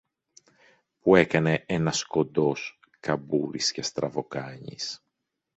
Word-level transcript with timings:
που 0.99 1.15
έκανε 1.15 1.63
ένας 1.67 2.03
κοντός, 2.03 2.79
καμπούρης 2.99 3.71
και 3.71 3.81
στραβοκάνης. 3.81 4.99